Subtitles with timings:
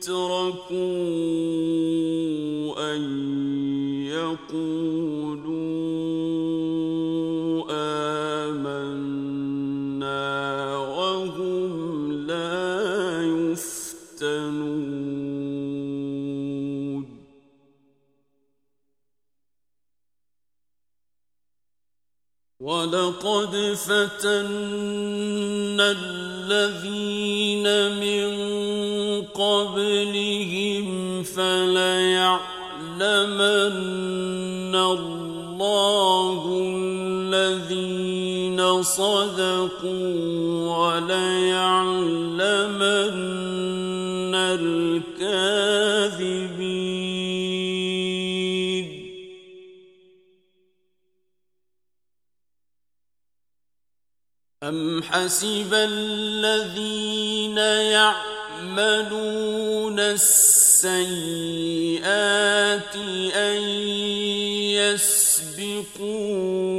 [0.00, 0.64] يتركوا
[2.94, 3.02] أن
[4.06, 5.60] يقولوا
[8.48, 9.56] آمنا
[10.76, 14.70] وهم لا يفتنون
[22.60, 24.30] ولقد فتنا
[25.90, 27.66] الذين
[28.00, 28.39] من
[29.50, 30.86] قبلهم
[31.22, 32.40] فليعلمن
[34.74, 36.40] الله
[36.74, 42.34] الذين صدقوا وليعلمن
[44.34, 45.40] الكاذبين.
[54.62, 57.58] أم حسب الذين
[58.80, 60.96] يعملون السيئات
[63.36, 63.62] أن
[64.80, 66.69] يسبقونا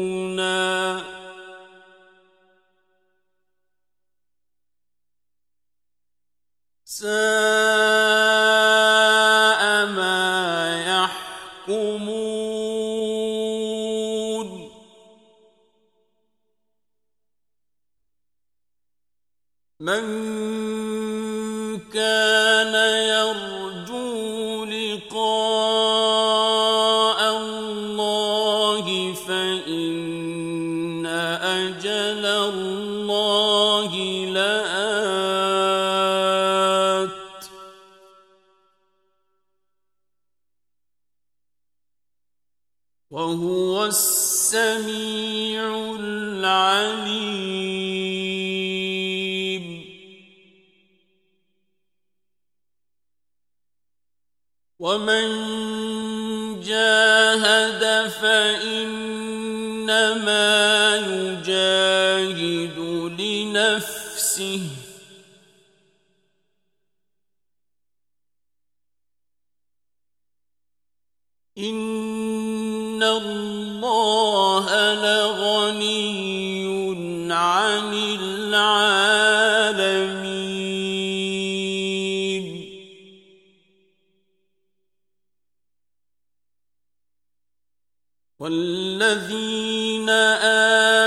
[88.41, 90.09] والذين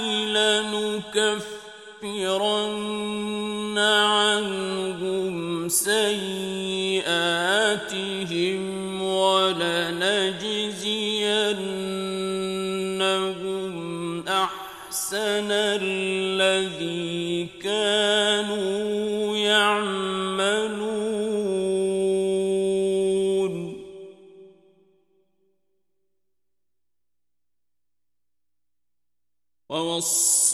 [0.00, 1.49] لنكفرن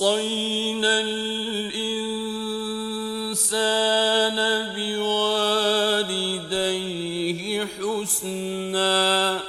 [0.00, 1.96] ووصينا الإنسان
[4.76, 6.20] بوالديه
[7.66, 9.40] حسنا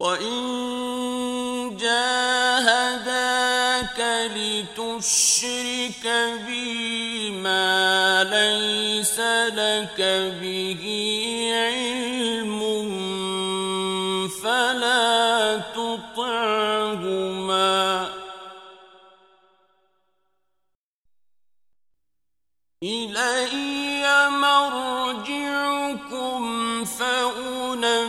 [0.00, 3.10] وإن جاهداك
[4.36, 6.04] لتشرك
[6.46, 9.20] بي ما ليس
[9.58, 10.00] لك
[10.40, 11.33] به
[16.14, 18.08] تطعهما
[22.82, 25.64] إلي مرجعكم
[26.84, 28.04] فأنبئكم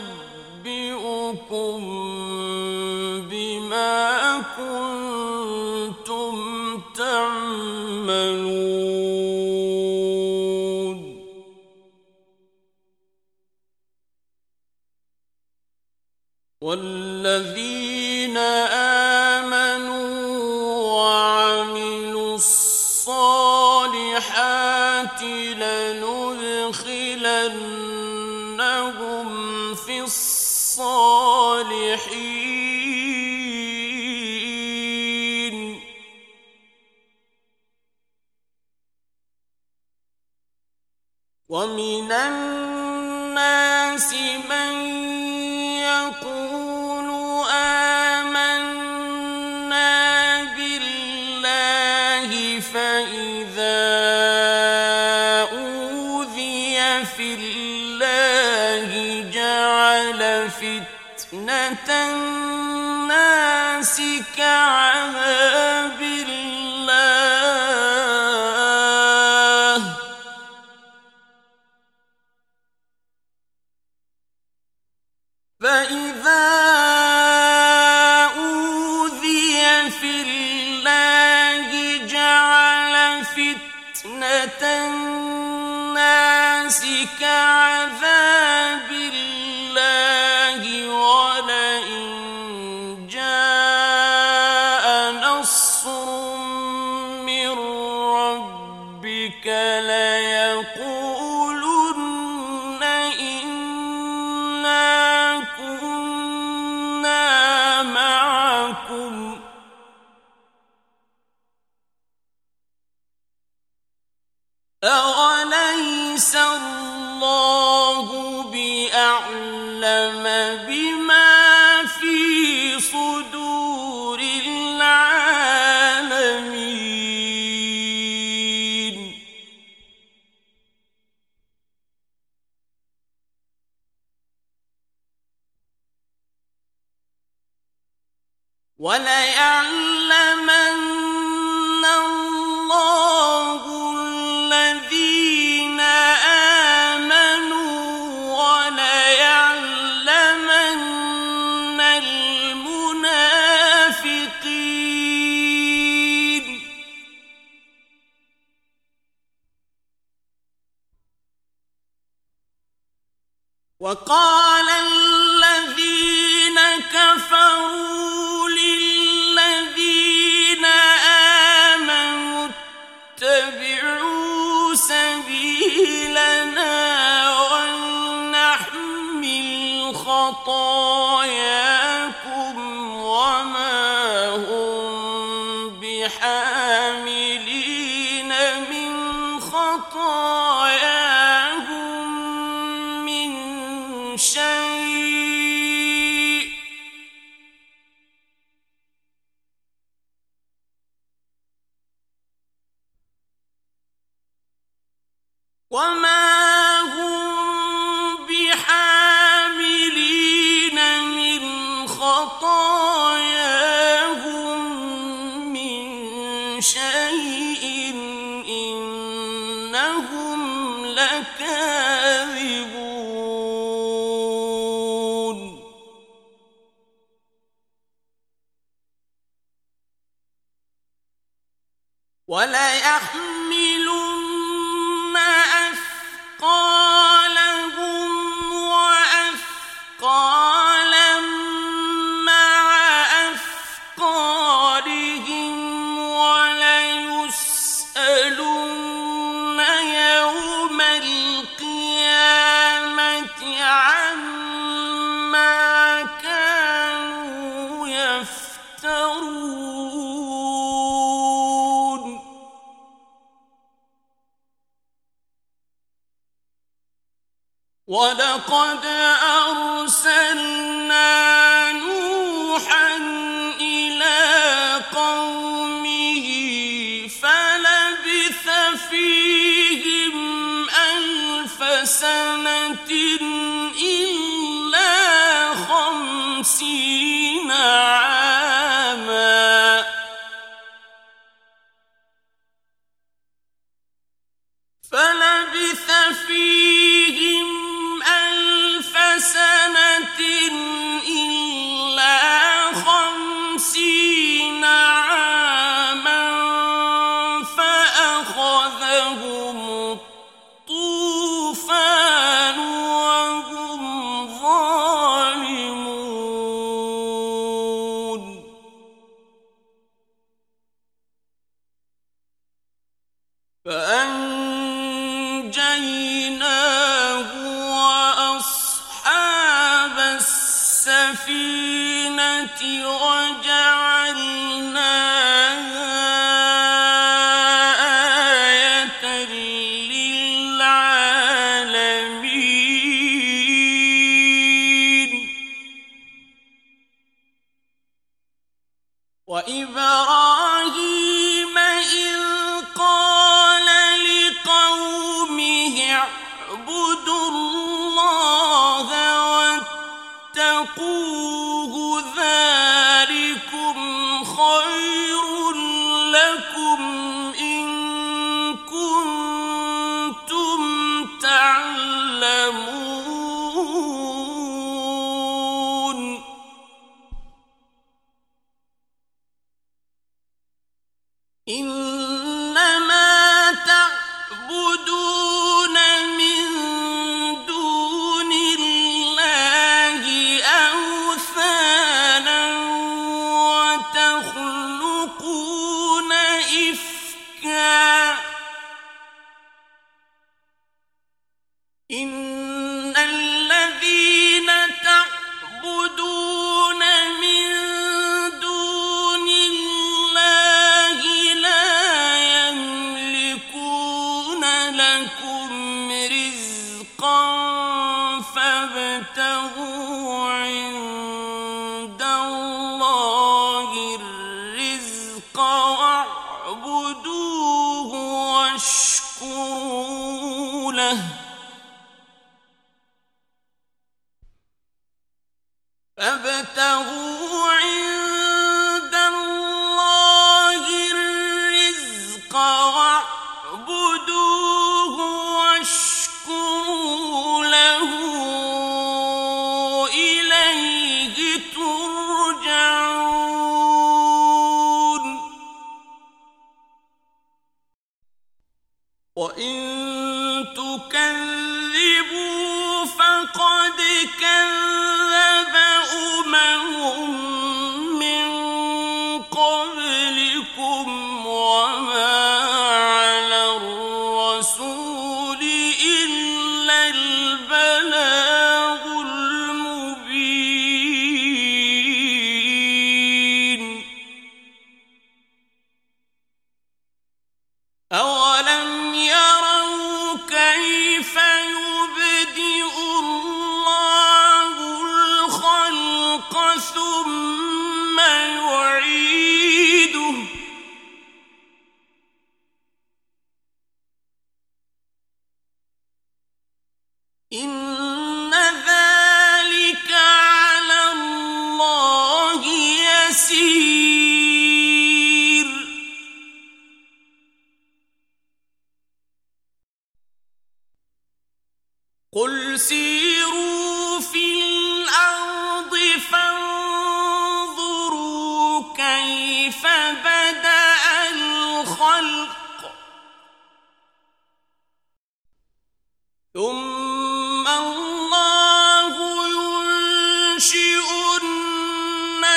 [286.55, 287.51] خمسين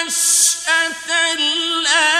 [0.09, 2.18] نشأة الآخرة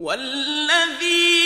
[0.00, 1.45] والذي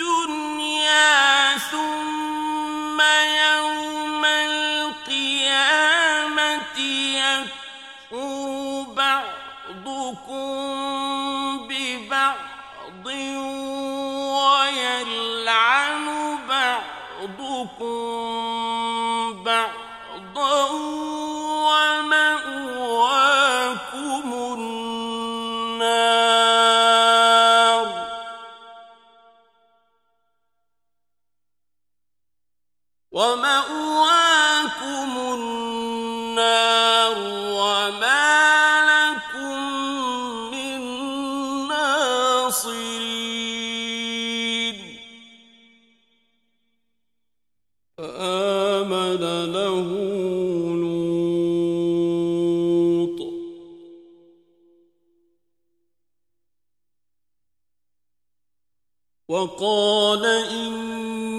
[0.00, 1.08] الدنيا
[1.58, 2.21] ثم
[59.32, 61.31] وقال إن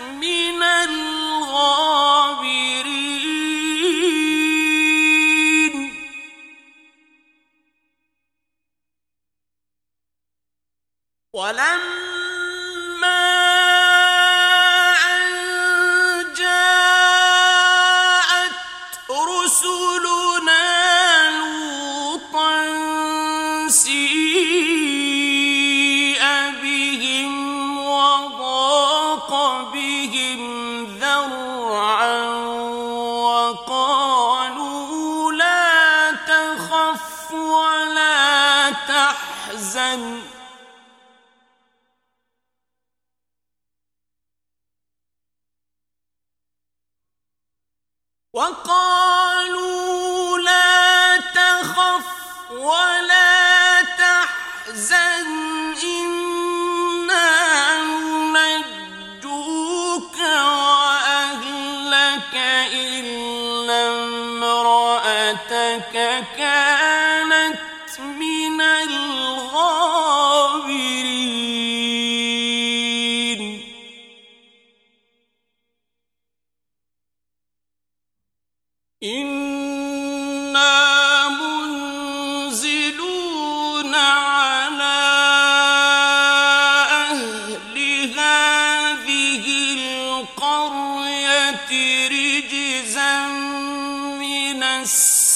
[0.00, 0.33] me.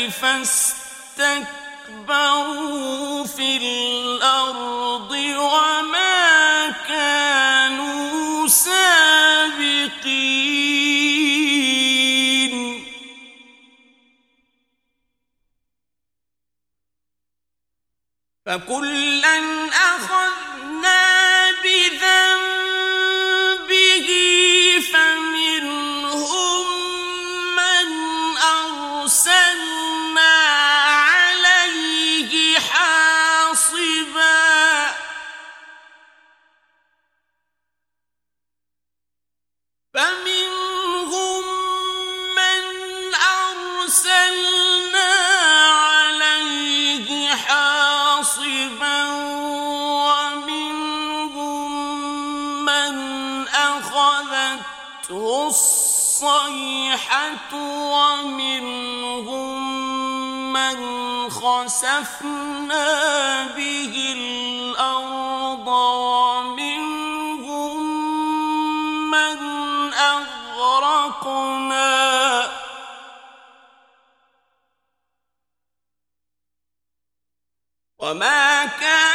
[0.09, 1.59] فاستكبروا
[3.23, 10.09] في الأرض وما كانوا سابقين.
[18.45, 19.68] فكلا
[57.09, 57.55] الصَّالِحَةُ
[57.89, 59.57] وَمِنْهُمْ
[60.53, 60.77] مَنْ
[61.29, 62.85] خَسَفْنَا
[63.57, 65.67] بِهِ الْأَرْضَ
[66.37, 66.97] وَمِنْهُمْ
[69.11, 69.37] مَنْ
[69.93, 71.29] أَغْرَقْنَا.
[77.99, 79.08] وَمَا كَانَ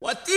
[0.00, 0.32] 我滴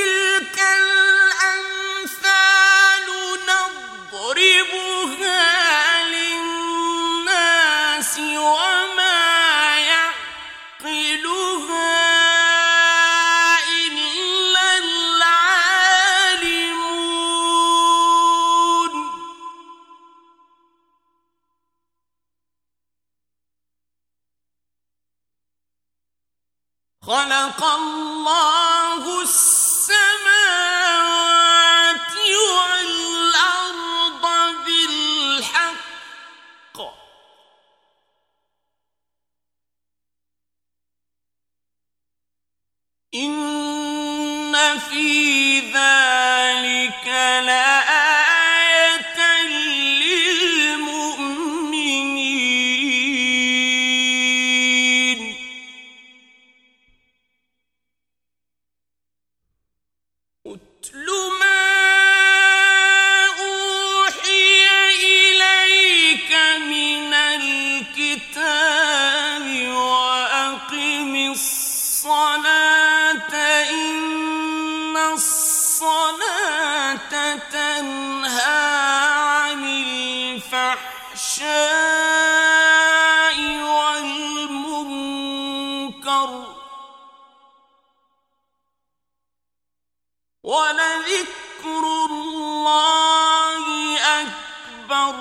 [90.44, 95.16] ولذكر الله أكبر.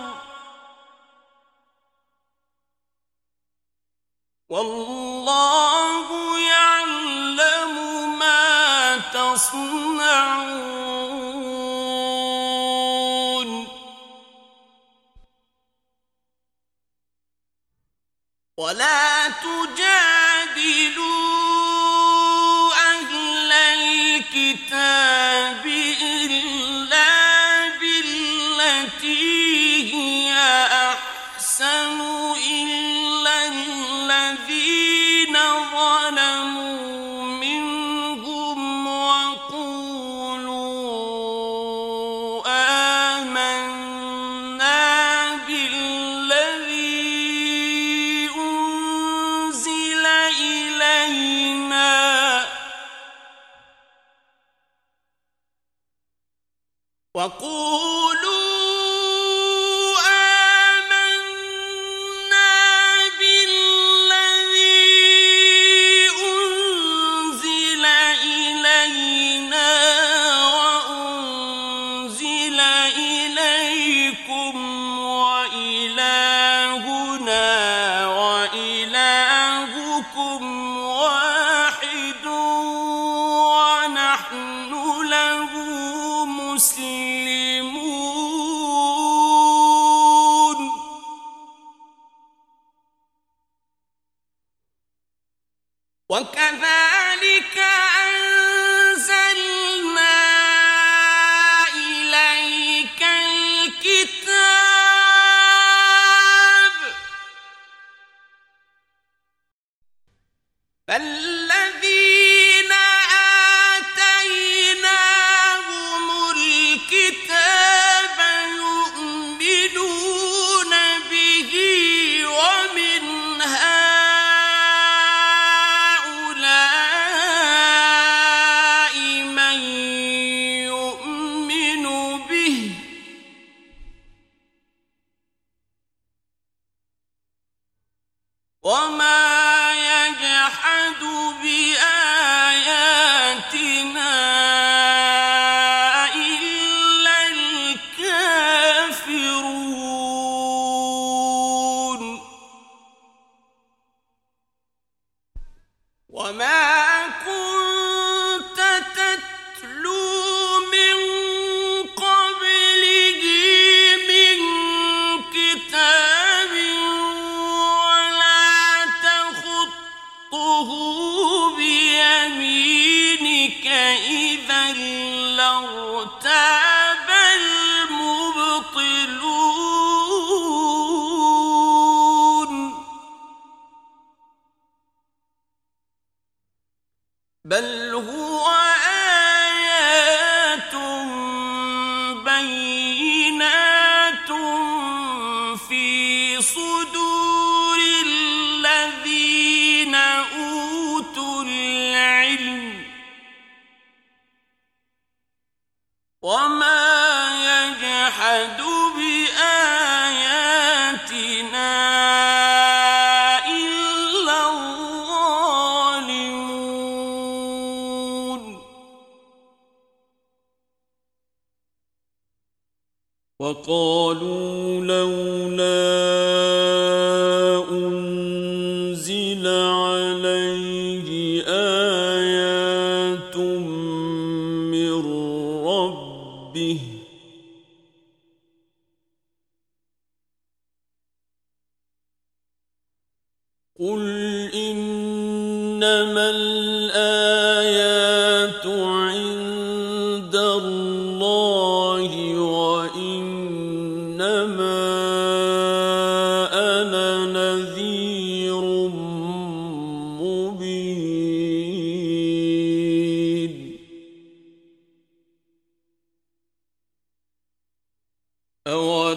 [4.49, 5.02] والله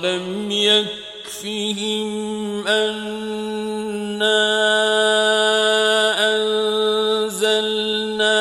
[0.05, 2.09] أولم يكفهم
[2.67, 4.41] أنا
[6.35, 8.37] أنزلنا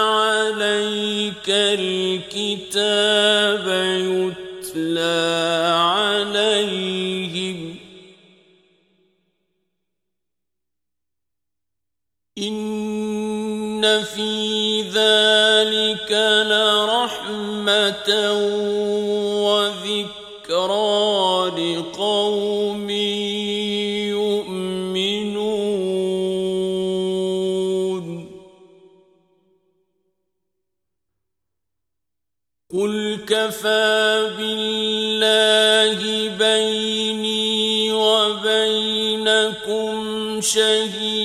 [0.00, 3.66] عليك الكتاب
[4.00, 7.76] يتلى عليهم
[12.38, 16.12] إن في ذلك
[16.48, 18.08] لرحمة
[40.56, 41.22] والذين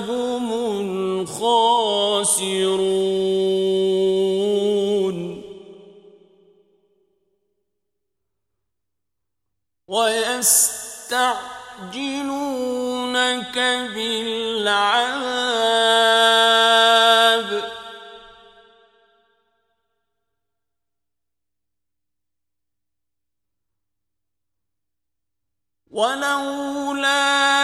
[0.00, 1.88] هم الخاسرون.
[9.88, 10.78] ويستعجلونك
[13.94, 15.38] بالعذاب.
[25.90, 27.57] ولولا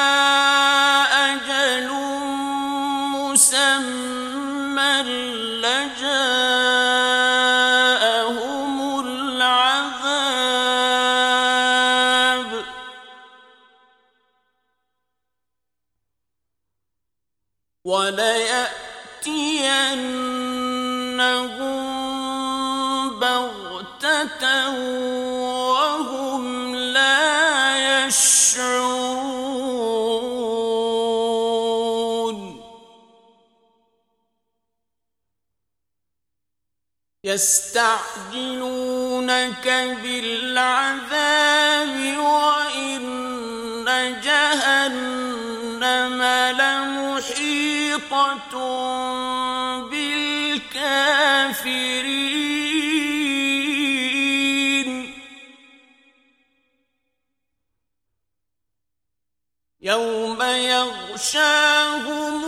[37.35, 38.47] يستعجلونك
[40.03, 43.05] بالعذاب وإن
[44.25, 46.21] جهنم
[46.61, 48.55] لمحيطة
[49.91, 51.65] بالكافرين.
[59.81, 62.44] يوم يغشاهم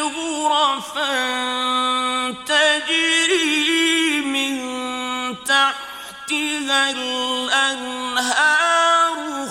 [0.00, 1.10] غرفا
[2.46, 4.54] تجري من
[5.44, 8.32] تحتها الأنهار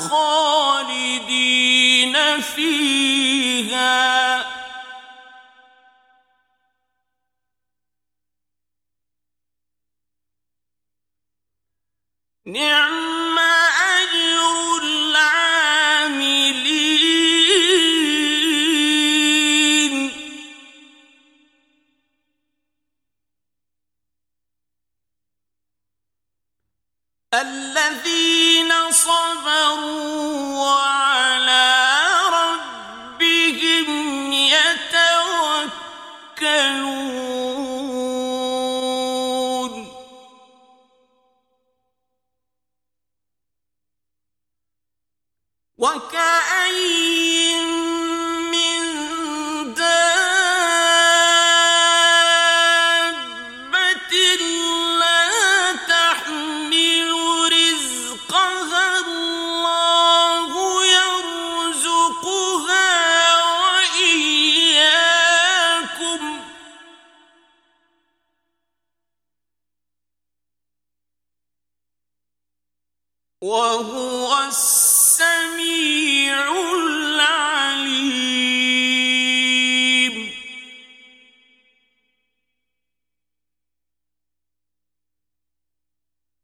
[0.09, 1.35] خالدين
[2.41, 4.01] فيها.
[12.45, 12.90] نعم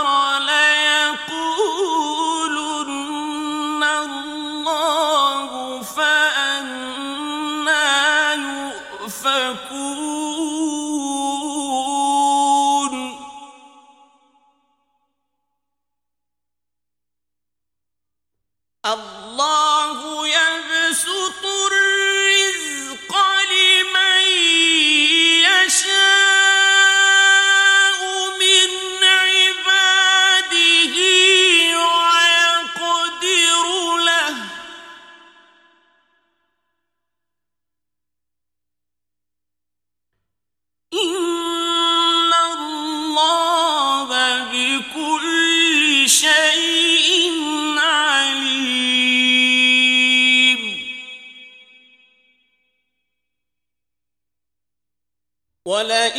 [55.80, 56.09] قال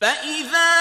[0.00, 0.79] فإذا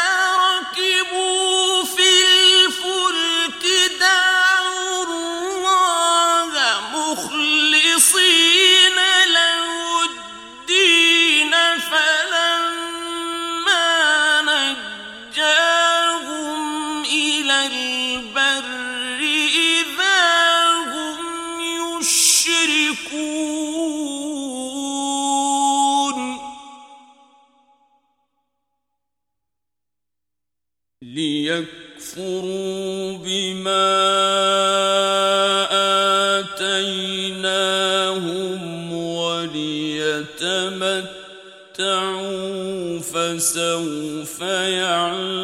[43.39, 45.38] فسوف يعلمون